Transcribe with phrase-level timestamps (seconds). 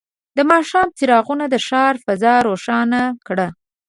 [0.37, 3.47] د ماښام څراغونه د ښار فضا روښانه کړه.